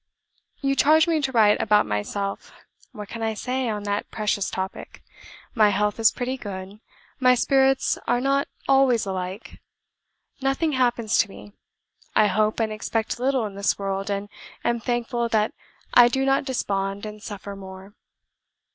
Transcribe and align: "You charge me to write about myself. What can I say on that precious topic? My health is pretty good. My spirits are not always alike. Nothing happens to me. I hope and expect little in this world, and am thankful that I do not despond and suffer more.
"You 0.61 0.75
charge 0.75 1.07
me 1.07 1.21
to 1.21 1.31
write 1.31 1.61
about 1.61 1.85
myself. 1.85 2.51
What 2.91 3.07
can 3.07 3.21
I 3.21 3.35
say 3.35 3.69
on 3.69 3.83
that 3.83 4.09
precious 4.09 4.49
topic? 4.49 5.03
My 5.53 5.69
health 5.69 5.99
is 5.99 6.11
pretty 6.11 6.37
good. 6.37 6.79
My 7.19 7.35
spirits 7.35 7.99
are 8.07 8.19
not 8.19 8.47
always 8.67 9.05
alike. 9.05 9.61
Nothing 10.41 10.71
happens 10.71 11.19
to 11.19 11.29
me. 11.29 11.53
I 12.15 12.25
hope 12.25 12.59
and 12.59 12.71
expect 12.71 13.19
little 13.19 13.45
in 13.45 13.53
this 13.53 13.77
world, 13.77 14.09
and 14.09 14.27
am 14.63 14.79
thankful 14.79 15.29
that 15.29 15.53
I 15.93 16.07
do 16.07 16.25
not 16.25 16.45
despond 16.45 17.05
and 17.05 17.21
suffer 17.21 17.55
more. 17.55 17.93